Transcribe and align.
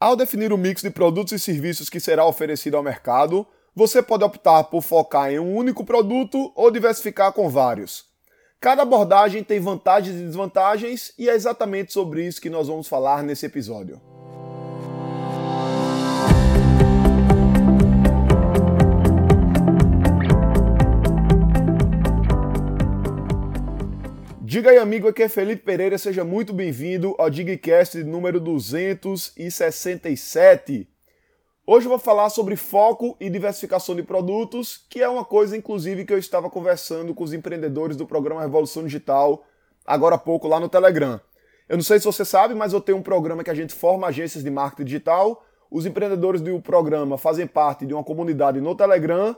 Ao 0.00 0.16
definir 0.16 0.50
o 0.50 0.56
mix 0.56 0.80
de 0.80 0.88
produtos 0.88 1.34
e 1.34 1.38
serviços 1.38 1.90
que 1.90 2.00
será 2.00 2.24
oferecido 2.24 2.74
ao 2.74 2.82
mercado, 2.82 3.46
você 3.76 4.02
pode 4.02 4.24
optar 4.24 4.64
por 4.64 4.80
focar 4.80 5.30
em 5.30 5.38
um 5.38 5.54
único 5.54 5.84
produto 5.84 6.50
ou 6.56 6.70
diversificar 6.70 7.34
com 7.34 7.50
vários. 7.50 8.06
Cada 8.58 8.80
abordagem 8.80 9.44
tem 9.44 9.60
vantagens 9.60 10.16
e 10.16 10.24
desvantagens 10.24 11.12
e 11.18 11.28
é 11.28 11.34
exatamente 11.34 11.92
sobre 11.92 12.26
isso 12.26 12.40
que 12.40 12.48
nós 12.48 12.68
vamos 12.68 12.88
falar 12.88 13.22
nesse 13.22 13.44
episódio. 13.44 14.00
Diga 24.50 24.70
aí, 24.70 24.78
amigo, 24.78 25.06
aqui 25.06 25.22
é 25.22 25.28
Felipe 25.28 25.62
Pereira, 25.62 25.96
seja 25.96 26.24
muito 26.24 26.52
bem-vindo 26.52 27.14
ao 27.18 27.30
Digcast 27.30 28.02
número 28.02 28.40
267. 28.40 30.88
Hoje 31.64 31.86
eu 31.86 31.88
vou 31.88 32.00
falar 32.00 32.28
sobre 32.30 32.56
foco 32.56 33.16
e 33.20 33.30
diversificação 33.30 33.94
de 33.94 34.02
produtos, 34.02 34.84
que 34.90 35.00
é 35.00 35.08
uma 35.08 35.24
coisa, 35.24 35.56
inclusive, 35.56 36.04
que 36.04 36.12
eu 36.12 36.18
estava 36.18 36.50
conversando 36.50 37.14
com 37.14 37.22
os 37.22 37.32
empreendedores 37.32 37.96
do 37.96 38.04
programa 38.04 38.40
Revolução 38.40 38.82
Digital 38.82 39.44
agora 39.86 40.16
há 40.16 40.18
pouco 40.18 40.48
lá 40.48 40.58
no 40.58 40.68
Telegram. 40.68 41.20
Eu 41.68 41.76
não 41.76 41.84
sei 41.84 42.00
se 42.00 42.06
você 42.06 42.24
sabe, 42.24 42.52
mas 42.52 42.72
eu 42.72 42.80
tenho 42.80 42.98
um 42.98 43.02
programa 43.02 43.44
que 43.44 43.50
a 43.50 43.54
gente 43.54 43.72
forma 43.72 44.08
agências 44.08 44.42
de 44.42 44.50
marketing 44.50 44.84
digital. 44.84 45.46
Os 45.70 45.86
empreendedores 45.86 46.40
do 46.40 46.60
programa 46.60 47.16
fazem 47.16 47.46
parte 47.46 47.86
de 47.86 47.94
uma 47.94 48.02
comunidade 48.02 48.60
no 48.60 48.74
Telegram 48.74 49.36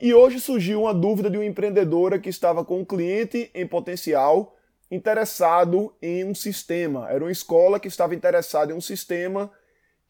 e 0.00 0.12
hoje 0.12 0.40
surgiu 0.40 0.82
uma 0.82 0.94
dúvida 0.94 1.30
de 1.30 1.36
uma 1.36 1.44
empreendedora 1.44 2.18
que 2.18 2.28
estava 2.28 2.64
com 2.64 2.80
um 2.80 2.84
cliente 2.84 3.50
em 3.54 3.66
potencial 3.66 4.56
interessado 4.90 5.94
em 6.02 6.24
um 6.24 6.34
sistema. 6.34 7.08
Era 7.10 7.24
uma 7.24 7.32
escola 7.32 7.80
que 7.80 7.88
estava 7.88 8.14
interessada 8.14 8.72
em 8.72 8.76
um 8.76 8.80
sistema 8.80 9.50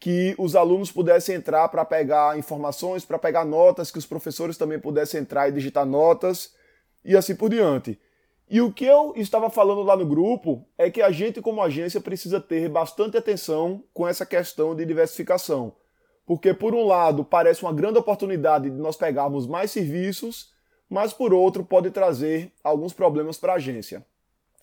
que 0.00 0.34
os 0.38 0.56
alunos 0.56 0.90
pudessem 0.90 1.36
entrar 1.36 1.68
para 1.68 1.84
pegar 1.84 2.38
informações, 2.38 3.04
para 3.04 3.18
pegar 3.18 3.44
notas, 3.44 3.90
que 3.90 3.98
os 3.98 4.06
professores 4.06 4.58
também 4.58 4.78
pudessem 4.78 5.20
entrar 5.20 5.48
e 5.48 5.52
digitar 5.52 5.86
notas 5.86 6.54
e 7.04 7.16
assim 7.16 7.34
por 7.34 7.48
diante. 7.48 7.98
E 8.48 8.60
o 8.60 8.72
que 8.72 8.84
eu 8.84 9.14
estava 9.16 9.48
falando 9.48 9.82
lá 9.82 9.96
no 9.96 10.04
grupo 10.04 10.66
é 10.76 10.90
que 10.90 11.00
a 11.00 11.10
gente, 11.10 11.40
como 11.40 11.62
agência, 11.62 12.00
precisa 12.00 12.40
ter 12.40 12.68
bastante 12.68 13.16
atenção 13.16 13.82
com 13.94 14.06
essa 14.06 14.26
questão 14.26 14.74
de 14.74 14.84
diversificação 14.84 15.74
porque 16.26 16.54
por 16.54 16.74
um 16.74 16.86
lado 16.86 17.24
parece 17.24 17.62
uma 17.62 17.72
grande 17.72 17.98
oportunidade 17.98 18.70
de 18.70 18.76
nós 18.76 18.96
pegarmos 18.96 19.46
mais 19.46 19.70
serviços, 19.70 20.52
mas 20.88 21.12
por 21.12 21.32
outro 21.32 21.64
pode 21.64 21.90
trazer 21.90 22.52
alguns 22.62 22.92
problemas 22.92 23.36
para 23.36 23.52
a 23.52 23.56
agência. 23.56 24.04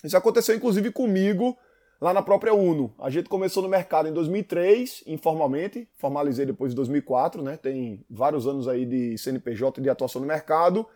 Isso 0.04 0.18
aconteceu 0.18 0.56
inclusive 0.56 0.92
comigo 0.92 1.58
lá 2.02 2.14
na 2.14 2.24
própria 2.24 2.54
Uno. 2.54 2.94
A 2.98 3.12
gente 3.12 3.30
começou 3.30 3.62
no 3.62 3.70
mercado 3.70 4.10
em 4.10 4.14
2003, 4.14 5.04
informalmente, 5.06 5.88
formalizei 5.96 6.46
depois 6.46 6.72
de 6.72 6.76
2004, 6.78 7.44
né? 7.44 7.58
Tem 7.58 8.04
vários 8.10 8.48
anos 8.48 8.68
aí 8.68 8.86
de 8.86 9.16
CNPJ 9.20 9.80
de 9.80 9.90
atuação 9.90 10.20
no 10.20 10.28
mercado. 10.28 10.88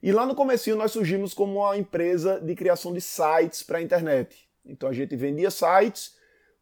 E 0.00 0.12
lá 0.12 0.24
no 0.24 0.34
comecinho 0.34 0.76
nós 0.76 0.92
surgimos 0.92 1.34
como 1.34 1.60
uma 1.60 1.76
empresa 1.76 2.40
de 2.40 2.54
criação 2.54 2.92
de 2.92 3.00
sites 3.00 3.64
para 3.64 3.78
a 3.78 3.82
internet. 3.82 4.48
Então 4.64 4.88
a 4.88 4.92
gente 4.92 5.16
vendia 5.16 5.50
sites, 5.50 6.14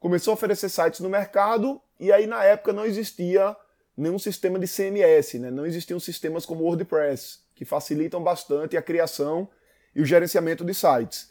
começou 0.03 0.33
a 0.33 0.35
oferecer 0.35 0.69
sites 0.69 0.99
no 0.99 1.09
mercado 1.09 1.81
e 1.99 2.11
aí, 2.11 2.27
na 2.27 2.43
época, 2.43 2.73
não 2.73 2.85
existia 2.85 3.57
nenhum 3.97 4.19
sistema 4.19 4.59
de 4.59 4.67
CMS, 4.67 5.39
né? 5.39 5.49
não 5.49 5.65
existiam 5.65 6.01
sistemas 6.01 6.45
como 6.45 6.65
WordPress, 6.65 7.39
que 7.55 7.65
facilitam 7.65 8.21
bastante 8.21 8.77
a 8.77 8.83
criação 8.83 9.49
e 9.95 10.03
o 10.03 10.05
gerenciamento 10.05 10.65
de 10.65 10.75
sites. 10.75 11.31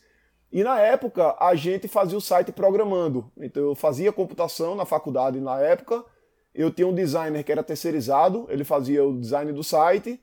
E 0.50 0.64
na 0.64 0.80
época, 0.80 1.36
a 1.38 1.54
gente 1.54 1.90
fazia 1.90 2.18
o 2.18 2.22
site 2.22 2.54
programando. 2.54 3.30
Então, 3.38 3.62
eu 3.62 3.76
fazia 3.76 4.14
computação 4.14 4.74
na 4.74 4.86
faculdade 4.86 5.42
na 5.42 5.60
época, 5.60 6.06
eu 6.56 6.72
tinha 6.72 6.88
um 6.88 6.96
designer 6.96 7.44
que 7.44 7.52
era 7.52 7.64
terceirizado, 7.64 8.48
ele 8.50 8.64
fazia 8.64 9.04
o 9.04 9.20
design 9.20 9.52
do 9.52 9.66
site. 9.66 10.18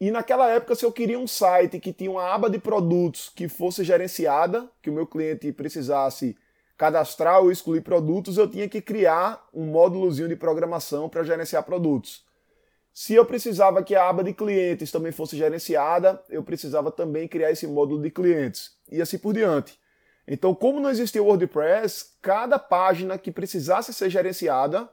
E 0.00 0.12
naquela 0.12 0.48
época, 0.48 0.76
se 0.76 0.84
eu 0.84 0.92
queria 0.92 1.18
um 1.18 1.26
site 1.26 1.80
que 1.80 1.92
tinha 1.92 2.12
uma 2.12 2.32
aba 2.32 2.48
de 2.48 2.60
produtos 2.60 3.28
que 3.28 3.48
fosse 3.48 3.82
gerenciada, 3.82 4.70
que 4.80 4.88
o 4.88 4.92
meu 4.92 5.06
cliente 5.06 5.50
precisasse 5.50 6.36
cadastrar 6.78 7.40
ou 7.42 7.50
excluir 7.50 7.80
produtos, 7.80 8.38
eu 8.38 8.48
tinha 8.48 8.68
que 8.68 8.80
criar 8.80 9.44
um 9.52 9.66
módulozinho 9.66 10.28
de 10.28 10.36
programação 10.36 11.08
para 11.08 11.24
gerenciar 11.24 11.64
produtos. 11.64 12.24
Se 12.94 13.14
eu 13.14 13.26
precisava 13.26 13.82
que 13.82 13.96
a 13.96 14.08
aba 14.08 14.22
de 14.22 14.32
clientes 14.32 14.92
também 14.92 15.10
fosse 15.10 15.36
gerenciada, 15.36 16.22
eu 16.30 16.42
precisava 16.42 16.92
também 16.92 17.26
criar 17.26 17.50
esse 17.50 17.66
módulo 17.66 18.00
de 18.00 18.10
clientes 18.10 18.76
e 18.90 19.02
assim 19.02 19.18
por 19.18 19.34
diante. 19.34 19.78
Então, 20.26 20.54
como 20.54 20.78
não 20.78 20.90
existia 20.90 21.22
o 21.22 21.26
WordPress, 21.26 22.12
cada 22.22 22.58
página 22.58 23.18
que 23.18 23.32
precisasse 23.32 23.92
ser 23.92 24.08
gerenciada, 24.08 24.88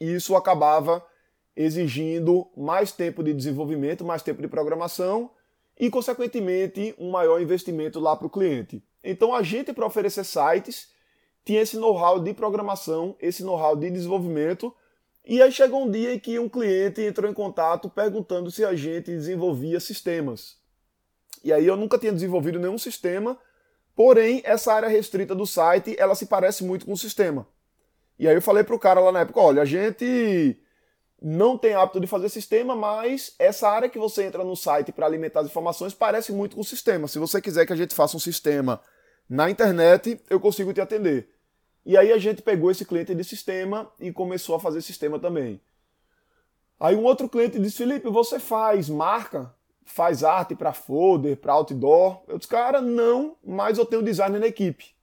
isso 0.00 0.36
acabava 0.36 1.04
exigindo 1.56 2.48
mais 2.56 2.92
tempo 2.92 3.24
de 3.24 3.32
desenvolvimento, 3.32 4.04
mais 4.04 4.22
tempo 4.22 4.40
de 4.40 4.48
programação 4.48 5.30
e, 5.78 5.90
consequentemente, 5.90 6.94
um 6.98 7.10
maior 7.10 7.40
investimento 7.40 7.98
lá 7.98 8.14
para 8.14 8.26
o 8.26 8.30
cliente. 8.30 8.82
Então, 9.02 9.34
a 9.34 9.42
gente, 9.42 9.72
para 9.72 9.86
oferecer 9.86 10.24
sites, 10.24 10.91
tinha 11.44 11.60
esse 11.60 11.76
know-how 11.76 12.20
de 12.20 12.32
programação, 12.32 13.16
esse 13.20 13.42
know-how 13.42 13.76
de 13.76 13.90
desenvolvimento. 13.90 14.74
E 15.24 15.40
aí 15.40 15.52
chegou 15.52 15.84
um 15.84 15.90
dia 15.90 16.14
em 16.14 16.18
que 16.18 16.38
um 16.38 16.48
cliente 16.48 17.00
entrou 17.00 17.30
em 17.30 17.34
contato 17.34 17.88
perguntando 17.88 18.50
se 18.50 18.64
a 18.64 18.74
gente 18.74 19.10
desenvolvia 19.10 19.78
sistemas. 19.80 20.56
E 21.44 21.52
aí 21.52 21.66
eu 21.66 21.76
nunca 21.76 21.98
tinha 21.98 22.12
desenvolvido 22.12 22.58
nenhum 22.58 22.78
sistema, 22.78 23.38
porém 23.94 24.40
essa 24.44 24.72
área 24.72 24.88
restrita 24.88 25.34
do 25.34 25.46
site, 25.46 25.96
ela 25.98 26.14
se 26.14 26.26
parece 26.26 26.64
muito 26.64 26.86
com 26.86 26.92
o 26.92 26.96
sistema. 26.96 27.46
E 28.18 28.28
aí 28.28 28.34
eu 28.34 28.42
falei 28.42 28.62
pro 28.62 28.78
cara 28.78 29.00
lá 29.00 29.10
na 29.10 29.20
época, 29.20 29.40
olha, 29.40 29.62
a 29.62 29.64
gente 29.64 30.60
não 31.20 31.56
tem 31.56 31.74
hábito 31.74 32.00
de 32.00 32.06
fazer 32.06 32.28
sistema, 32.28 32.74
mas 32.74 33.34
essa 33.38 33.68
área 33.68 33.88
que 33.88 33.98
você 33.98 34.24
entra 34.24 34.44
no 34.44 34.56
site 34.56 34.92
para 34.92 35.06
alimentar 35.06 35.40
as 35.40 35.46
informações 35.46 35.94
parece 35.94 36.32
muito 36.32 36.56
com 36.56 36.62
o 36.62 36.64
sistema. 36.64 37.06
Se 37.06 37.18
você 37.18 37.40
quiser 37.40 37.64
que 37.64 37.72
a 37.72 37.76
gente 37.76 37.94
faça 37.94 38.16
um 38.16 38.20
sistema 38.20 38.80
na 39.28 39.48
internet, 39.48 40.20
eu 40.28 40.40
consigo 40.40 40.72
te 40.72 40.80
atender. 40.80 41.31
E 41.84 41.96
aí 41.96 42.12
a 42.12 42.18
gente 42.18 42.42
pegou 42.42 42.70
esse 42.70 42.84
cliente 42.84 43.14
de 43.14 43.24
sistema 43.24 43.90
e 43.98 44.12
começou 44.12 44.54
a 44.54 44.60
fazer 44.60 44.80
sistema 44.82 45.18
também. 45.18 45.60
Aí 46.78 46.96
um 46.96 47.04
outro 47.04 47.28
cliente 47.28 47.58
disse: 47.58 47.78
Felipe, 47.78 48.08
você 48.08 48.38
faz 48.38 48.88
marca? 48.88 49.54
Faz 49.84 50.22
arte 50.22 50.54
para 50.54 50.72
folder, 50.72 51.36
para 51.36 51.52
outdoor? 51.52 52.22
Eu 52.28 52.38
disse: 52.38 52.48
Cara, 52.48 52.80
não, 52.80 53.36
mas 53.44 53.78
eu 53.78 53.84
tenho 53.84 54.02
designer 54.02 54.40
na 54.40 54.46
equipe. 54.46 54.94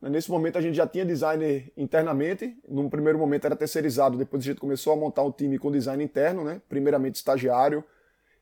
Nesse 0.00 0.30
momento 0.30 0.58
a 0.58 0.60
gente 0.60 0.74
já 0.74 0.86
tinha 0.86 1.04
designer 1.04 1.72
internamente. 1.76 2.56
Num 2.68 2.90
primeiro 2.90 3.18
momento 3.18 3.44
era 3.44 3.54
terceirizado, 3.54 4.16
depois 4.16 4.42
a 4.42 4.46
gente 4.46 4.60
começou 4.60 4.92
a 4.92 4.96
montar 4.96 5.22
um 5.22 5.30
time 5.30 5.58
com 5.58 5.70
design 5.70 6.02
interno, 6.02 6.42
né? 6.42 6.60
Primeiramente 6.68 7.16
estagiário 7.16 7.84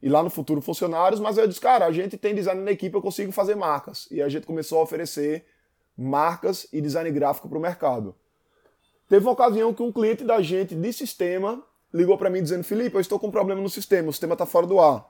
e 0.03 0.09
lá 0.09 0.23
no 0.23 0.31
futuro 0.31 0.63
funcionários. 0.63 1.21
Mas 1.21 1.37
eu 1.37 1.47
disse: 1.47 1.61
Cara, 1.61 1.85
a 1.87 1.93
gente 1.93 2.17
tem 2.17 2.35
design 2.35 2.63
na 2.63 2.71
equipe, 2.71 2.95
eu 2.95 3.03
consigo 3.03 3.33
fazer 3.33 3.55
marcas. 3.55 4.09
E 4.11 4.23
a 4.23 4.29
gente 4.29 4.47
começou 4.47 4.79
a 4.81 4.83
oferecer 4.83 5.45
marcas 6.01 6.67
e 6.73 6.81
design 6.81 7.11
gráfico 7.11 7.49
para 7.49 7.59
o 7.59 7.61
mercado. 7.61 8.15
Teve 9.09 9.25
uma 9.27 9.33
ocasião 9.33 9.75
que 9.75 9.83
um 9.83 9.93
cliente 9.93 10.25
da 10.25 10.41
gente 10.41 10.75
de 10.75 10.93
sistema 10.93 11.63
ligou 11.93 12.17
para 12.17 12.31
mim 12.31 12.43
dizendo: 12.43 12.65
Felipe, 12.65 12.97
eu 12.97 13.01
estou 13.01 13.19
com 13.19 13.27
um 13.27 13.31
problema 13.31 13.61
no 13.61 13.69
sistema, 13.69 14.09
o 14.09 14.13
sistema 14.13 14.33
está 14.33 14.47
fora 14.47 14.67
do 14.67 14.81
ar. 14.81 15.07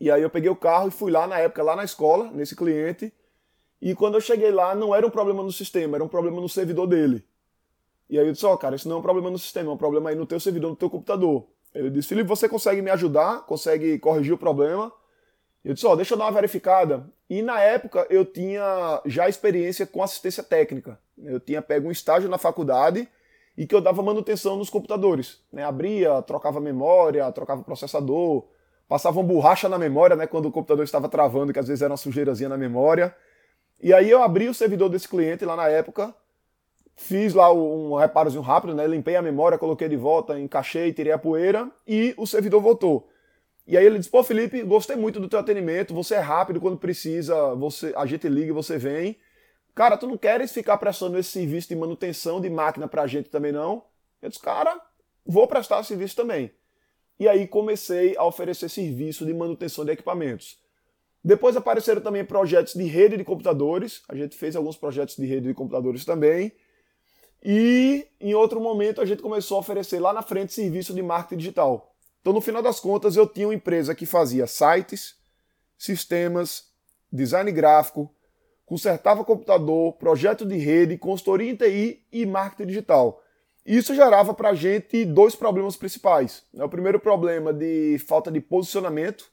E 0.00 0.10
aí 0.10 0.22
eu 0.22 0.30
peguei 0.30 0.50
o 0.50 0.56
carro 0.56 0.88
e 0.88 0.90
fui 0.90 1.12
lá 1.12 1.26
na 1.26 1.38
época, 1.38 1.62
lá 1.62 1.76
na 1.76 1.84
escola, 1.84 2.30
nesse 2.32 2.56
cliente. 2.56 3.12
E 3.80 3.94
quando 3.94 4.14
eu 4.14 4.20
cheguei 4.20 4.50
lá, 4.50 4.74
não 4.74 4.94
era 4.94 5.06
um 5.06 5.10
problema 5.10 5.42
no 5.42 5.52
sistema, 5.52 5.96
era 5.96 6.04
um 6.04 6.08
problema 6.08 6.40
no 6.40 6.48
servidor 6.48 6.86
dele. 6.86 7.24
E 8.08 8.18
aí 8.18 8.26
eu 8.26 8.32
disse: 8.32 8.46
Ó, 8.46 8.54
oh, 8.54 8.58
cara, 8.58 8.74
isso 8.74 8.88
não 8.88 8.96
é 8.96 8.98
um 8.98 9.02
problema 9.02 9.30
no 9.30 9.38
sistema, 9.38 9.70
é 9.70 9.74
um 9.74 9.78
problema 9.78 10.10
aí 10.10 10.16
no 10.16 10.26
teu 10.26 10.40
servidor, 10.40 10.70
no 10.70 10.76
teu 10.76 10.90
computador. 10.90 11.46
Ele 11.72 11.90
disse: 11.90 12.08
Felipe, 12.08 12.28
você 12.28 12.48
consegue 12.48 12.82
me 12.82 12.90
ajudar? 12.90 13.46
Consegue 13.46 13.98
corrigir 13.98 14.32
o 14.32 14.38
problema? 14.38 14.92
Eu 15.64 15.74
disse, 15.74 15.86
ó, 15.86 15.92
oh, 15.92 15.96
deixa 15.96 16.14
eu 16.14 16.18
dar 16.18 16.24
uma 16.24 16.32
verificada. 16.32 17.06
E 17.28 17.42
na 17.42 17.60
época 17.60 18.06
eu 18.08 18.24
tinha 18.24 19.00
já 19.04 19.28
experiência 19.28 19.86
com 19.86 20.02
assistência 20.02 20.42
técnica. 20.42 20.98
Eu 21.18 21.38
tinha 21.38 21.60
pego 21.60 21.88
um 21.88 21.92
estágio 21.92 22.28
na 22.28 22.38
faculdade 22.38 23.08
e 23.56 23.66
que 23.66 23.74
eu 23.74 23.80
dava 23.80 24.02
manutenção 24.02 24.56
nos 24.56 24.70
computadores. 24.70 25.40
Né? 25.52 25.62
Abria, 25.62 26.22
trocava 26.22 26.60
memória, 26.60 27.30
trocava 27.30 27.62
processador, 27.62 28.46
passava 28.88 29.20
uma 29.20 29.28
borracha 29.28 29.68
na 29.68 29.78
memória, 29.78 30.16
né? 30.16 30.26
Quando 30.26 30.46
o 30.46 30.50
computador 30.50 30.82
estava 30.82 31.08
travando, 31.08 31.52
que 31.52 31.58
às 31.58 31.68
vezes 31.68 31.82
era 31.82 31.92
uma 31.92 31.96
sujeirazinha 31.96 32.48
na 32.48 32.56
memória. 32.56 33.14
E 33.80 33.92
aí 33.92 34.10
eu 34.10 34.22
abri 34.22 34.48
o 34.48 34.54
servidor 34.54 34.88
desse 34.88 35.08
cliente 35.08 35.44
lá 35.44 35.54
na 35.54 35.68
época, 35.68 36.14
fiz 36.96 37.34
lá 37.34 37.52
um 37.52 37.94
reparozinho 37.94 38.42
rápido, 38.42 38.74
né? 38.74 38.86
Limpei 38.86 39.14
a 39.14 39.22
memória, 39.22 39.58
coloquei 39.58 39.88
de 39.88 39.96
volta, 39.96 40.40
encaixei, 40.40 40.92
tirei 40.92 41.12
a 41.12 41.18
poeira 41.18 41.70
e 41.86 42.14
o 42.16 42.26
servidor 42.26 42.62
voltou. 42.62 43.09
E 43.70 43.76
aí 43.76 43.86
ele 43.86 43.98
disse: 43.98 44.10
Pô, 44.10 44.24
Felipe, 44.24 44.60
gostei 44.64 44.96
muito 44.96 45.20
do 45.20 45.28
teu 45.28 45.38
atendimento, 45.38 45.94
você 45.94 46.16
é 46.16 46.18
rápido 46.18 46.60
quando 46.60 46.76
precisa, 46.76 47.54
você, 47.54 47.92
a 47.96 48.04
gente 48.04 48.28
liga 48.28 48.48
e 48.48 48.52
você 48.52 48.76
vem. 48.76 49.16
Cara, 49.76 49.96
tu 49.96 50.08
não 50.08 50.18
queres 50.18 50.50
ficar 50.50 50.76
prestando 50.76 51.16
esse 51.16 51.30
serviço 51.30 51.68
de 51.68 51.76
manutenção 51.76 52.40
de 52.40 52.50
máquina 52.50 52.88
pra 52.88 53.06
gente 53.06 53.30
também, 53.30 53.52
não? 53.52 53.84
Eu 54.20 54.28
disse, 54.28 54.42
cara, 54.42 54.76
vou 55.24 55.46
prestar 55.46 55.84
serviço 55.84 56.16
também. 56.16 56.50
E 57.16 57.28
aí 57.28 57.46
comecei 57.46 58.16
a 58.16 58.24
oferecer 58.24 58.68
serviço 58.68 59.24
de 59.24 59.32
manutenção 59.32 59.84
de 59.84 59.92
equipamentos. 59.92 60.58
Depois 61.22 61.56
apareceram 61.56 62.00
também 62.00 62.24
projetos 62.24 62.74
de 62.74 62.82
rede 62.82 63.16
de 63.16 63.22
computadores. 63.22 64.02
A 64.08 64.16
gente 64.16 64.36
fez 64.36 64.56
alguns 64.56 64.76
projetos 64.76 65.14
de 65.14 65.26
rede 65.26 65.46
de 65.46 65.54
computadores 65.54 66.04
também. 66.04 66.50
E 67.40 68.04
em 68.20 68.34
outro 68.34 68.60
momento 68.60 69.00
a 69.00 69.06
gente 69.06 69.22
começou 69.22 69.58
a 69.58 69.60
oferecer 69.60 70.00
lá 70.00 70.12
na 70.12 70.22
frente 70.22 70.52
serviço 70.52 70.92
de 70.92 71.02
marketing 71.02 71.36
digital. 71.36 71.89
Então, 72.20 72.32
no 72.32 72.40
final 72.40 72.62
das 72.62 72.78
contas, 72.80 73.16
eu 73.16 73.26
tinha 73.26 73.48
uma 73.48 73.54
empresa 73.54 73.94
que 73.94 74.04
fazia 74.04 74.46
sites, 74.46 75.14
sistemas, 75.76 76.64
design 77.10 77.50
gráfico, 77.50 78.14
consertava 78.66 79.24
computador, 79.24 79.94
projeto 79.94 80.46
de 80.46 80.56
rede, 80.56 80.96
consultoria 80.96 81.50
em 81.50 81.56
TI 81.56 82.06
e 82.12 82.26
marketing 82.26 82.68
digital. 82.68 83.22
Isso 83.64 83.94
gerava 83.94 84.32
para 84.32 84.50
a 84.50 84.54
gente 84.54 85.04
dois 85.04 85.34
problemas 85.34 85.76
principais. 85.76 86.44
O 86.54 86.68
primeiro 86.68 87.00
problema 87.00 87.52
de 87.52 87.98
falta 88.06 88.30
de 88.30 88.40
posicionamento. 88.40 89.30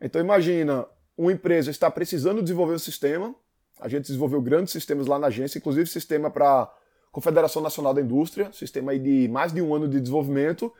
Então 0.00 0.20
imagina, 0.20 0.86
uma 1.16 1.32
empresa 1.32 1.70
está 1.70 1.90
precisando 1.90 2.42
desenvolver 2.42 2.74
um 2.74 2.78
sistema. 2.78 3.34
A 3.80 3.88
gente 3.88 4.06
desenvolveu 4.06 4.40
grandes 4.40 4.72
sistemas 4.72 5.06
lá 5.06 5.18
na 5.18 5.26
agência, 5.26 5.58
inclusive 5.58 5.88
sistema 5.88 6.30
para 6.30 6.72
Confederação 7.12 7.62
Nacional 7.62 7.92
da 7.92 8.00
Indústria, 8.00 8.50
sistema 8.52 8.98
de 8.98 9.28
mais 9.28 9.52
de 9.52 9.60
um 9.60 9.74
ano 9.74 9.86
de 9.86 10.00
desenvolvimento, 10.00 10.72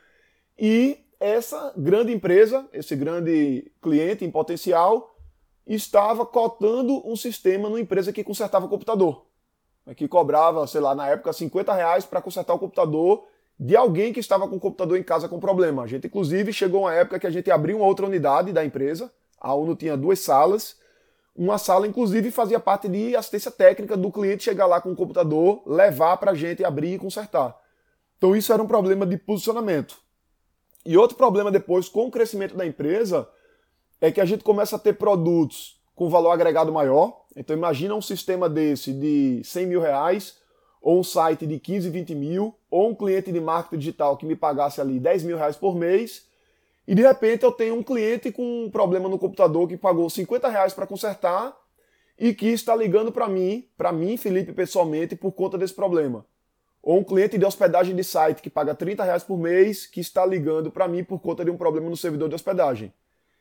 e 0.58 1.03
essa 1.24 1.72
grande 1.74 2.12
empresa, 2.12 2.68
esse 2.70 2.94
grande 2.94 3.72
cliente 3.80 4.26
em 4.26 4.30
potencial, 4.30 5.16
estava 5.66 6.26
cotando 6.26 7.02
um 7.08 7.16
sistema 7.16 7.70
numa 7.70 7.80
empresa 7.80 8.12
que 8.12 8.22
consertava 8.22 8.68
computador, 8.68 9.24
né, 9.86 9.94
que 9.94 10.06
cobrava, 10.06 10.66
sei 10.66 10.82
lá, 10.82 10.94
na 10.94 11.08
época 11.08 11.32
50 11.32 11.72
reais 11.72 12.04
para 12.04 12.20
consertar 12.20 12.52
o 12.52 12.58
computador 12.58 13.26
de 13.58 13.74
alguém 13.74 14.12
que 14.12 14.20
estava 14.20 14.46
com 14.46 14.56
o 14.56 14.60
computador 14.60 14.98
em 14.98 15.02
casa 15.02 15.26
com 15.26 15.40
problema. 15.40 15.84
A 15.84 15.86
gente, 15.86 16.08
inclusive, 16.08 16.52
chegou 16.52 16.82
uma 16.82 16.92
época 16.92 17.18
que 17.18 17.26
a 17.26 17.30
gente 17.30 17.50
abriu 17.50 17.78
uma 17.78 17.86
outra 17.86 18.04
unidade 18.04 18.52
da 18.52 18.62
empresa, 18.62 19.10
a 19.40 19.54
UNO 19.54 19.74
tinha 19.74 19.96
duas 19.96 20.18
salas, 20.18 20.76
uma 21.34 21.56
sala, 21.56 21.86
inclusive, 21.86 22.30
fazia 22.30 22.60
parte 22.60 22.86
de 22.86 23.16
assistência 23.16 23.50
técnica 23.50 23.96
do 23.96 24.12
cliente 24.12 24.44
chegar 24.44 24.66
lá 24.66 24.78
com 24.78 24.92
o 24.92 24.96
computador, 24.96 25.62
levar 25.66 26.18
para 26.18 26.32
a 26.32 26.34
gente 26.34 26.62
abrir 26.62 26.94
e 26.94 26.98
consertar. 26.98 27.58
Então, 28.18 28.36
isso 28.36 28.52
era 28.52 28.62
um 28.62 28.66
problema 28.66 29.06
de 29.06 29.16
posicionamento. 29.16 30.03
E 30.84 30.96
outro 30.96 31.16
problema 31.16 31.50
depois, 31.50 31.88
com 31.88 32.06
o 32.06 32.10
crescimento 32.10 32.56
da 32.56 32.66
empresa, 32.66 33.28
é 34.00 34.10
que 34.10 34.20
a 34.20 34.24
gente 34.24 34.44
começa 34.44 34.76
a 34.76 34.78
ter 34.78 34.94
produtos 34.94 35.80
com 35.94 36.10
valor 36.10 36.30
agregado 36.30 36.72
maior. 36.72 37.24
Então, 37.34 37.56
imagina 37.56 37.94
um 37.94 38.02
sistema 38.02 38.48
desse 38.48 38.92
de 38.92 39.42
100 39.44 39.66
mil 39.66 39.80
reais, 39.80 40.38
ou 40.82 41.00
um 41.00 41.04
site 41.04 41.46
de 41.46 41.58
15, 41.58 41.88
20 41.88 42.14
mil, 42.14 42.54
ou 42.70 42.90
um 42.90 42.94
cliente 42.94 43.32
de 43.32 43.40
marketing 43.40 43.78
digital 43.78 44.16
que 44.16 44.26
me 44.26 44.36
pagasse 44.36 44.80
ali 44.80 45.00
10 45.00 45.24
mil 45.24 45.36
reais 45.36 45.56
por 45.56 45.74
mês 45.74 46.26
e 46.86 46.94
de 46.94 47.02
repente 47.02 47.44
eu 47.44 47.52
tenho 47.52 47.74
um 47.74 47.82
cliente 47.82 48.30
com 48.30 48.64
um 48.64 48.70
problema 48.70 49.08
no 49.08 49.18
computador 49.18 49.66
que 49.66 49.76
pagou 49.76 50.08
50 50.08 50.48
reais 50.48 50.74
para 50.74 50.86
consertar 50.86 51.56
e 52.18 52.34
que 52.34 52.48
está 52.48 52.76
ligando 52.76 53.10
para 53.10 53.26
mim, 53.26 53.66
para 53.76 53.90
mim, 53.90 54.16
Felipe, 54.16 54.52
pessoalmente, 54.52 55.16
por 55.16 55.32
conta 55.32 55.56
desse 55.56 55.74
problema. 55.74 56.26
Ou 56.86 56.98
um 56.98 57.02
cliente 57.02 57.38
de 57.38 57.46
hospedagem 57.46 57.96
de 57.96 58.04
site 58.04 58.42
que 58.42 58.50
paga 58.50 58.74
30 58.74 59.02
reais 59.02 59.24
por 59.24 59.38
mês 59.38 59.86
que 59.86 60.00
está 60.00 60.26
ligando 60.26 60.70
para 60.70 60.86
mim 60.86 61.02
por 61.02 61.18
conta 61.18 61.42
de 61.42 61.50
um 61.50 61.56
problema 61.56 61.88
no 61.88 61.96
servidor 61.96 62.28
de 62.28 62.34
hospedagem. 62.34 62.92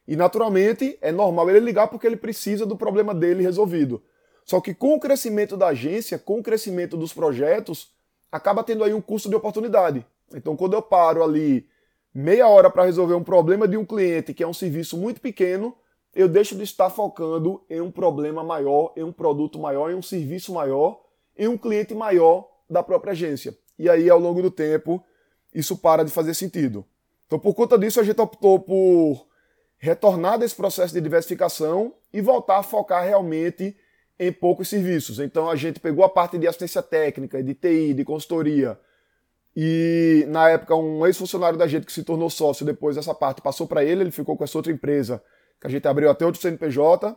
E 0.07 0.15
naturalmente 0.15 0.97
é 1.01 1.11
normal 1.11 1.49
ele 1.49 1.59
ligar 1.59 1.89
porque 1.89 2.07
ele 2.07 2.15
precisa 2.15 2.65
do 2.65 2.77
problema 2.77 3.13
dele 3.13 3.43
resolvido. 3.43 4.01
Só 4.45 4.61
que 4.61 4.73
com 4.73 4.93
o 4.93 4.99
crescimento 4.99 5.57
da 5.57 5.67
agência, 5.67 6.17
com 6.17 6.39
o 6.39 6.43
crescimento 6.43 6.95
dos 6.95 7.11
projetos, 7.11 7.91
acaba 8.31 8.63
tendo 8.63 8.81
aí 8.81 8.93
um 8.93 9.01
custo 9.01 9.27
de 9.27 9.35
oportunidade. 9.35 10.05
Então 10.33 10.55
quando 10.55 10.75
eu 10.75 10.81
paro 10.81 11.21
ali 11.21 11.67
meia 12.15 12.47
hora 12.47 12.69
para 12.69 12.85
resolver 12.85 13.15
um 13.15 13.25
problema 13.25 13.67
de 13.67 13.75
um 13.75 13.85
cliente 13.85 14.33
que 14.33 14.41
é 14.41 14.47
um 14.47 14.53
serviço 14.53 14.95
muito 14.95 15.19
pequeno, 15.19 15.75
eu 16.15 16.29
deixo 16.29 16.55
de 16.55 16.63
estar 16.63 16.89
focando 16.89 17.61
em 17.69 17.81
um 17.81 17.91
problema 17.91 18.41
maior, 18.41 18.93
em 18.95 19.03
um 19.03 19.11
produto 19.11 19.59
maior, 19.59 19.91
em 19.91 19.95
um 19.95 20.01
serviço 20.01 20.53
maior, 20.53 21.01
em 21.37 21.49
um 21.49 21.57
cliente 21.57 21.93
maior 21.93 22.52
da 22.73 22.83
própria 22.83 23.11
agência. 23.11 23.57
E 23.79 23.89
aí, 23.89 24.09
ao 24.09 24.19
longo 24.19 24.41
do 24.41 24.51
tempo, 24.51 25.03
isso 25.53 25.77
para 25.77 26.03
de 26.03 26.11
fazer 26.11 26.33
sentido. 26.33 26.85
Então, 27.25 27.39
por 27.39 27.53
conta 27.53 27.77
disso, 27.77 27.99
a 27.99 28.03
gente 28.03 28.19
optou 28.19 28.59
por 28.59 29.27
retornar 29.77 30.37
desse 30.37 30.55
processo 30.55 30.93
de 30.93 31.01
diversificação 31.01 31.93
e 32.11 32.21
voltar 32.21 32.57
a 32.57 32.63
focar 32.63 33.03
realmente 33.03 33.75
em 34.19 34.31
poucos 34.31 34.67
serviços. 34.67 35.19
Então, 35.19 35.49
a 35.49 35.55
gente 35.55 35.79
pegou 35.79 36.03
a 36.03 36.09
parte 36.09 36.37
de 36.37 36.47
assistência 36.47 36.81
técnica, 36.81 37.41
de 37.41 37.53
TI, 37.53 37.93
de 37.93 38.03
consultoria, 38.03 38.77
e 39.55 40.25
na 40.29 40.49
época, 40.49 40.75
um 40.75 41.05
ex-funcionário 41.05 41.57
da 41.57 41.67
gente 41.67 41.85
que 41.85 41.93
se 41.93 42.03
tornou 42.03 42.29
sócio 42.29 42.65
depois 42.65 42.95
dessa 42.95 43.13
parte 43.13 43.41
passou 43.41 43.67
para 43.67 43.83
ele, 43.83 44.01
ele 44.01 44.11
ficou 44.11 44.35
com 44.35 44.43
essa 44.43 44.57
outra 44.57 44.71
empresa 44.71 45.23
que 45.61 45.67
a 45.67 45.69
gente 45.69 45.87
abriu 45.87 46.09
até 46.09 46.25
outro 46.25 46.41
CNPJ. 46.41 47.15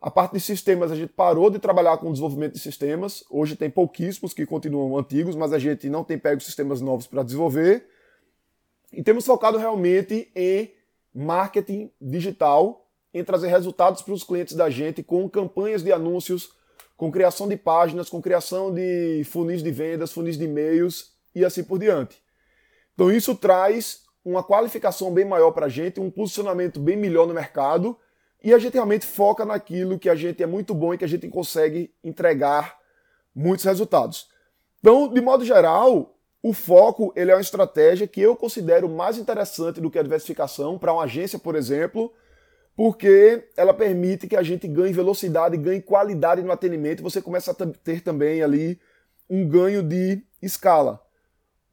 A 0.00 0.12
parte 0.12 0.34
de 0.34 0.40
sistemas, 0.40 0.92
a 0.92 0.96
gente 0.96 1.12
parou 1.12 1.50
de 1.50 1.58
trabalhar 1.58 1.98
com 1.98 2.12
desenvolvimento 2.12 2.52
de 2.52 2.60
sistemas. 2.60 3.24
Hoje 3.28 3.56
tem 3.56 3.68
pouquíssimos 3.68 4.32
que 4.32 4.46
continuam 4.46 4.96
antigos, 4.96 5.34
mas 5.34 5.52
a 5.52 5.58
gente 5.58 5.88
não 5.88 6.04
tem 6.04 6.16
pego 6.16 6.40
sistemas 6.40 6.80
novos 6.80 7.08
para 7.08 7.24
desenvolver. 7.24 7.84
E 8.92 9.02
temos 9.02 9.26
focado 9.26 9.58
realmente 9.58 10.30
em 10.36 10.72
marketing 11.12 11.90
digital, 12.00 12.86
em 13.12 13.24
trazer 13.24 13.48
resultados 13.48 14.00
para 14.00 14.14
os 14.14 14.22
clientes 14.22 14.54
da 14.54 14.70
gente 14.70 15.02
com 15.02 15.28
campanhas 15.28 15.82
de 15.82 15.92
anúncios, 15.92 16.52
com 16.96 17.10
criação 17.10 17.48
de 17.48 17.56
páginas, 17.56 18.08
com 18.08 18.22
criação 18.22 18.72
de 18.72 19.24
funis 19.24 19.64
de 19.64 19.70
vendas, 19.72 20.12
funis 20.12 20.38
de 20.38 20.44
e-mails 20.44 21.12
e 21.34 21.44
assim 21.44 21.64
por 21.64 21.76
diante. 21.76 22.22
Então 22.94 23.10
isso 23.10 23.34
traz 23.34 24.04
uma 24.24 24.44
qualificação 24.44 25.12
bem 25.12 25.24
maior 25.24 25.50
para 25.50 25.66
a 25.66 25.68
gente, 25.68 25.98
um 25.98 26.10
posicionamento 26.10 26.78
bem 26.78 26.96
melhor 26.96 27.26
no 27.26 27.34
mercado 27.34 27.98
e 28.42 28.54
a 28.54 28.58
gente 28.58 28.74
realmente 28.74 29.04
foca 29.04 29.44
naquilo 29.44 29.98
que 29.98 30.08
a 30.08 30.14
gente 30.14 30.42
é 30.42 30.46
muito 30.46 30.74
bom 30.74 30.94
e 30.94 30.98
que 30.98 31.04
a 31.04 31.08
gente 31.08 31.28
consegue 31.28 31.92
entregar 32.02 32.78
muitos 33.34 33.64
resultados. 33.64 34.28
Então, 34.80 35.08
de 35.08 35.20
modo 35.20 35.44
geral, 35.44 36.16
o 36.42 36.52
foco 36.52 37.12
ele 37.16 37.30
é 37.30 37.34
uma 37.34 37.40
estratégia 37.40 38.06
que 38.06 38.20
eu 38.20 38.36
considero 38.36 38.88
mais 38.88 39.18
interessante 39.18 39.80
do 39.80 39.90
que 39.90 39.98
a 39.98 40.02
diversificação 40.02 40.78
para 40.78 40.92
uma 40.92 41.04
agência, 41.04 41.38
por 41.38 41.56
exemplo, 41.56 42.12
porque 42.76 43.48
ela 43.56 43.74
permite 43.74 44.28
que 44.28 44.36
a 44.36 44.42
gente 44.42 44.68
ganhe 44.68 44.92
velocidade, 44.92 45.56
ganhe 45.56 45.82
qualidade 45.82 46.42
no 46.42 46.52
atendimento 46.52 47.00
e 47.00 47.02
você 47.02 47.20
começa 47.20 47.50
a 47.50 47.54
ter 47.54 48.02
também 48.02 48.42
ali 48.42 48.80
um 49.28 49.48
ganho 49.48 49.82
de 49.82 50.22
escala 50.40 51.02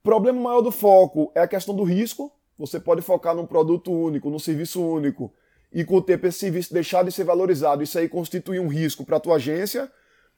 problema 0.06 0.40
maior 0.40 0.62
do 0.62 0.72
foco 0.72 1.32
é 1.34 1.42
a 1.42 1.48
questão 1.48 1.76
do 1.76 1.84
risco. 1.84 2.32
Você 2.60 2.80
pode 2.80 3.02
focar 3.02 3.36
num 3.36 3.48
produto 3.48 3.92
único, 3.92 4.30
num 4.30 4.40
serviço 4.40 4.82
único, 4.82 5.34
e 5.72 5.84
com 5.84 5.96
o 5.96 6.02
tempo 6.02 6.26
esse 6.28 6.40
serviço 6.40 6.74
deixar 6.74 7.04
de 7.04 7.12
ser 7.12 7.24
valorizado, 7.24 7.84
isso 7.84 7.98
aí 7.98 8.08
constitui 8.08 8.60
um 8.60 8.68
risco 8.68 9.06
para 9.06 9.18
a 9.18 9.20
tua 9.20 9.36
agência. 9.36 9.92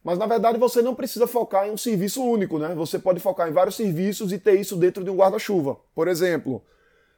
Mas 0.03 0.17
na 0.17 0.25
verdade 0.25 0.57
você 0.57 0.81
não 0.81 0.95
precisa 0.95 1.27
focar 1.27 1.67
em 1.67 1.71
um 1.71 1.77
serviço 1.77 2.23
único, 2.23 2.57
né? 2.57 2.73
Você 2.75 2.97
pode 2.97 3.19
focar 3.19 3.49
em 3.49 3.51
vários 3.51 3.75
serviços 3.75 4.31
e 4.31 4.39
ter 4.39 4.59
isso 4.59 4.75
dentro 4.75 5.03
de 5.03 5.09
um 5.09 5.15
guarda-chuva. 5.15 5.77
Por 5.93 6.07
exemplo, 6.07 6.63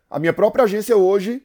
a 0.10 0.18
minha 0.18 0.34
própria 0.34 0.64
agência 0.64 0.98
hoje, 0.98 1.44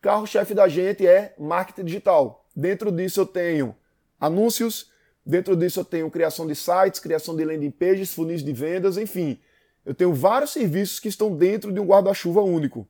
carro-chefe 0.00 0.52
da 0.52 0.68
gente 0.68 1.06
é 1.06 1.34
marketing 1.38 1.84
digital. 1.84 2.46
Dentro 2.54 2.92
disso 2.92 3.20
eu 3.20 3.26
tenho 3.26 3.74
anúncios, 4.20 4.90
dentro 5.24 5.56
disso 5.56 5.80
eu 5.80 5.84
tenho 5.84 6.10
criação 6.10 6.46
de 6.46 6.54
sites, 6.54 7.00
criação 7.00 7.34
de 7.34 7.44
landing 7.44 7.70
pages, 7.70 8.12
funis 8.12 8.44
de 8.44 8.52
vendas, 8.52 8.98
enfim. 8.98 9.40
Eu 9.84 9.94
tenho 9.94 10.12
vários 10.12 10.50
serviços 10.50 11.00
que 11.00 11.08
estão 11.08 11.34
dentro 11.34 11.72
de 11.72 11.80
um 11.80 11.86
guarda-chuva 11.86 12.42
único. 12.42 12.86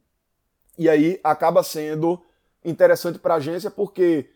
E 0.77 0.89
aí 0.89 1.21
acaba 1.23 1.63
sendo 1.63 2.21
interessante 2.65 3.19
para 3.19 3.35
a 3.35 3.37
agência 3.39 3.71
porque 3.71 4.31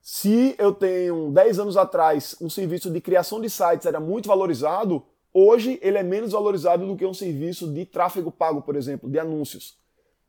se 0.00 0.54
eu 0.58 0.72
tenho 0.72 1.30
10 1.30 1.58
anos 1.58 1.76
atrás 1.76 2.36
um 2.40 2.48
serviço 2.48 2.90
de 2.90 3.00
criação 3.00 3.40
de 3.40 3.50
sites 3.50 3.86
era 3.86 4.00
muito 4.00 4.28
valorizado, 4.28 5.02
hoje 5.32 5.78
ele 5.82 5.98
é 5.98 6.02
menos 6.02 6.32
valorizado 6.32 6.86
do 6.86 6.96
que 6.96 7.04
um 7.04 7.14
serviço 7.14 7.72
de 7.72 7.84
tráfego 7.84 8.30
pago, 8.30 8.62
por 8.62 8.76
exemplo, 8.76 9.10
de 9.10 9.18
anúncios. 9.18 9.78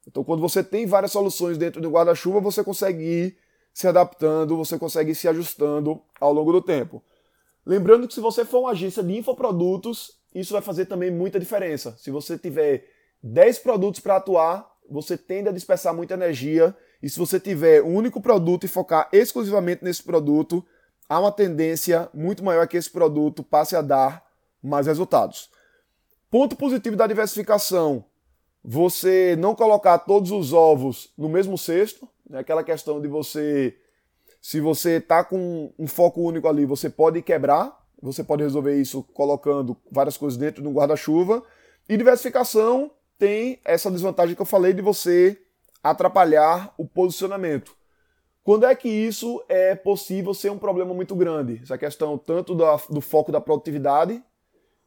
Então, 0.08 0.24
quando 0.24 0.42
você 0.42 0.64
tem 0.64 0.86
várias 0.86 1.12
soluções 1.12 1.58
dentro 1.58 1.80
do 1.82 1.90
guarda-chuva, 1.90 2.40
você 2.40 2.64
consegue 2.64 3.04
ir 3.04 3.38
se 3.74 3.88
adaptando, 3.88 4.58
você 4.58 4.78
consegue 4.78 5.12
ir 5.12 5.16
se 5.16 5.28
ajustando 5.28 6.02
ao 6.20 6.34
longo 6.34 6.52
do 6.52 6.62
tempo. 6.62 7.04
Lembrando 7.66 8.08
que 8.08 8.14
se 8.14 8.20
você 8.20 8.44
for 8.44 8.62
uma 8.62 8.72
agência 8.72 9.04
de 9.04 9.16
infoprodutos, 9.16 10.20
isso 10.34 10.54
vai 10.54 10.62
fazer 10.62 10.86
também 10.86 11.12
muita 11.12 11.40
diferença. 11.40 11.96
Se 11.98 12.10
você 12.10 12.38
tiver 12.38 12.88
10 13.22 13.60
produtos 13.60 14.00
para 14.00 14.16
atuar, 14.16 14.70
você 14.90 15.18
tende 15.18 15.50
a 15.50 15.52
dispersar 15.52 15.94
muita 15.94 16.16
energia. 16.16 16.76
E 17.02 17.10
se 17.10 17.18
você 17.18 17.40
tiver 17.40 17.82
um 17.82 17.96
único 17.96 18.22
produto 18.22 18.66
e 18.66 18.70
focar 18.70 19.10
exclusivamente 19.12 19.84
nesse 19.84 20.04
produto, 20.04 20.66
há 21.10 21.20
uma 21.20 21.32
tendência 21.32 22.10
muito 22.14 22.44
maior 22.44 22.68
que 22.68 22.78
esse 22.78 22.90
produto 22.90 23.44
passe 23.44 23.76
a 23.76 23.82
dar 23.82 24.24
mais 24.62 24.88
resultados. 24.88 25.50
Ponto 26.30 26.56
positivo 26.56 26.96
da 26.96 27.08
diversificação: 27.08 28.06
você 28.64 29.36
não 29.38 29.56
colocar 29.56 30.00
todos 30.00 30.32
os 30.32 30.54
ovos 30.54 31.12
no 31.18 31.28
mesmo 31.28 31.58
cesto. 31.58 32.08
Né? 32.30 32.40
Aquela 32.40 32.64
questão 32.64 33.02
de 33.02 33.08
você, 33.08 33.76
se 34.42 34.60
você 34.60 34.98
está 34.98 35.24
com 35.24 35.74
um 35.78 35.88
foco 35.88 36.22
único 36.22 36.48
ali, 36.48 36.66
você 36.66 36.90
pode 36.90 37.22
quebrar 37.22 37.82
você 38.02 38.24
pode 38.24 38.42
resolver 38.42 38.80
isso 38.82 39.04
colocando 39.14 39.78
várias 39.92 40.18
coisas 40.18 40.38
dentro 40.38 40.62
de 40.62 40.68
um 40.68 40.74
guarda-chuva. 40.74 41.44
E 41.88 41.96
diversificação 41.96 42.92
tem 43.18 43.60
essa 43.64 43.92
desvantagem 43.92 44.36
que 44.36 44.42
eu 44.42 44.46
falei 44.46 44.74
de 44.74 44.82
você 44.82 45.40
atrapalhar 45.84 46.74
o 46.78 46.86
posicionamento. 46.86 47.76
Quando 48.44 48.66
é 48.66 48.74
que 48.76 48.90
isso 48.90 49.44
é 49.48 49.76
possível 49.76 50.34
ser 50.34 50.50
um 50.52 50.58
problema 50.58 50.94
muito 50.94 51.16
grande? 51.16 51.60
Essa 51.64 51.78
questão 51.78 52.18
tanto 52.18 52.56
do 52.56 53.02
foco 53.02 53.32
da 53.32 53.40
produtividade, 53.40 54.24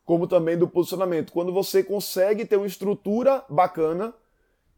como 0.04 0.26
também 0.26 0.58
do 0.58 0.68
posicionamento. 0.68 1.32
Quando 1.32 1.52
você 1.52 1.82
consegue 1.82 2.44
ter 2.44 2.56
uma 2.56 2.66
estrutura 2.66 3.44
bacana, 3.48 4.12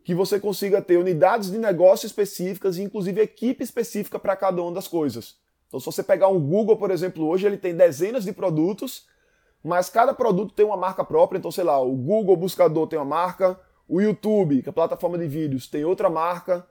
que 0.04 0.14
você 0.14 0.38
consiga 0.38 0.80
ter 0.80 0.98
unidades 0.98 1.50
de 1.50 1.58
negócio 1.58 2.06
específicas 2.06 2.78
e 2.78 2.82
inclusive 2.82 3.20
equipe 3.20 3.64
específica 3.64 4.18
para 4.18 4.36
cada 4.36 4.62
uma 4.62 4.72
das 4.72 4.86
coisas. 4.86 5.36
Então, 5.66 5.80
se 5.80 5.86
você 5.86 6.02
pegar 6.02 6.28
um 6.28 6.38
Google, 6.38 6.76
por 6.76 6.92
exemplo, 6.92 7.26
hoje 7.26 7.44
ele 7.44 7.56
tem 7.56 7.74
dezenas 7.74 8.24
de 8.24 8.32
produtos, 8.32 9.08
mas 9.64 9.90
cada 9.90 10.14
produto 10.14 10.54
tem 10.54 10.64
uma 10.64 10.76
marca 10.76 11.02
própria. 11.02 11.38
Então, 11.38 11.50
sei 11.50 11.64
lá, 11.64 11.80
o 11.80 11.92
Google 11.96 12.36
Buscador 12.36 12.86
tem 12.86 12.98
uma 12.98 13.04
marca, 13.04 13.58
o 13.88 14.00
YouTube, 14.00 14.62
que 14.62 14.68
é 14.68 14.70
a 14.70 14.72
plataforma 14.72 15.16
de 15.18 15.26
vídeos, 15.26 15.68
tem 15.68 15.84
outra 15.84 16.10
marca, 16.10 16.66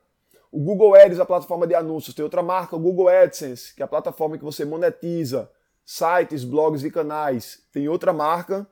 o 0.52 0.60
Google 0.60 0.96
Ads, 0.96 1.20
a 1.20 1.26
plataforma 1.26 1.68
de 1.68 1.76
anúncios, 1.76 2.16
tem 2.16 2.24
outra 2.24 2.42
marca, 2.42 2.76
o 2.76 2.80
Google 2.80 3.10
AdSense, 3.10 3.74
que 3.74 3.82
é 3.82 3.86
a 3.86 3.88
plataforma 3.88 4.38
que 4.38 4.44
você 4.44 4.64
monetiza 4.64 5.52
sites, 5.84 6.44
blogs 6.44 6.84
e 6.84 6.90
canais, 6.90 7.64
tem 7.72 7.88
outra 7.88 8.14
marca 8.14 8.68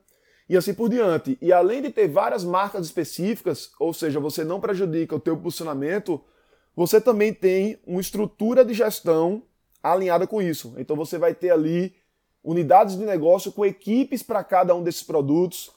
e 0.48 0.56
assim 0.56 0.74
por 0.74 0.88
diante. 0.88 1.38
E 1.40 1.52
além 1.52 1.82
de 1.82 1.90
ter 1.90 2.08
várias 2.08 2.44
marcas 2.44 2.86
específicas, 2.86 3.70
ou 3.78 3.92
seja, 3.92 4.18
você 4.18 4.44
não 4.44 4.60
prejudica 4.60 5.14
o 5.14 5.20
teu 5.20 5.36
posicionamento, 5.36 6.20
você 6.74 7.00
também 7.00 7.32
tem 7.32 7.78
uma 7.86 8.00
estrutura 8.00 8.64
de 8.64 8.74
gestão 8.74 9.42
alinhada 9.82 10.26
com 10.26 10.42
isso. 10.42 10.74
Então 10.78 10.96
você 10.96 11.18
vai 11.18 11.34
ter 11.34 11.50
ali 11.50 11.94
unidades 12.42 12.96
de 12.96 13.04
negócio 13.04 13.52
com 13.52 13.64
equipes 13.64 14.22
para 14.22 14.42
cada 14.42 14.74
um 14.74 14.82
desses 14.82 15.02
produtos, 15.02 15.70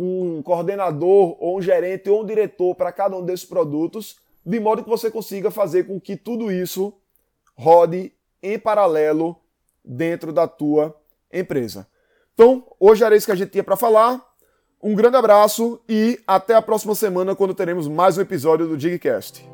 um 0.00 0.42
coordenador 0.42 1.36
ou 1.38 1.58
um 1.58 1.62
gerente 1.62 2.08
ou 2.08 2.22
um 2.22 2.26
diretor 2.26 2.74
para 2.74 2.92
cada 2.92 3.16
um 3.16 3.24
desses 3.24 3.44
produtos, 3.44 4.16
de 4.44 4.58
modo 4.58 4.82
que 4.82 4.88
você 4.88 5.10
consiga 5.10 5.50
fazer 5.50 5.84
com 5.84 6.00
que 6.00 6.16
tudo 6.16 6.50
isso 6.50 6.94
rode 7.54 8.12
em 8.42 8.58
paralelo 8.58 9.36
dentro 9.84 10.32
da 10.32 10.48
tua 10.48 10.96
empresa. 11.32 11.86
Então, 12.32 12.64
hoje 12.78 13.04
era 13.04 13.14
isso 13.14 13.26
que 13.26 13.32
a 13.32 13.36
gente 13.36 13.50
tinha 13.50 13.64
para 13.64 13.76
falar. 13.76 14.24
Um 14.82 14.94
grande 14.94 15.16
abraço 15.16 15.78
e 15.86 16.18
até 16.26 16.54
a 16.54 16.62
próxima 16.62 16.94
semana 16.94 17.36
quando 17.36 17.54
teremos 17.54 17.86
mais 17.86 18.16
um 18.16 18.22
episódio 18.22 18.66
do 18.66 18.78
Digcast. 18.78 19.49